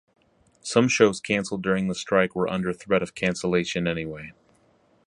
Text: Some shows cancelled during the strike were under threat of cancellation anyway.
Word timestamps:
Some 0.63 0.87
shows 0.87 1.21
cancelled 1.21 1.61
during 1.61 1.87
the 1.87 1.93
strike 1.93 2.35
were 2.35 2.49
under 2.49 2.73
threat 2.73 3.03
of 3.03 3.13
cancellation 3.13 3.85
anyway. 3.85 4.33